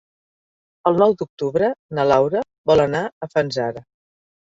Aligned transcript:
El 0.91 0.95
nou 1.01 1.11
d'octubre 1.19 1.69
na 1.97 2.05
Laura 2.11 2.41
vol 2.71 2.81
anar 2.87 3.03
a 3.27 3.29
Fanzara. 3.35 3.85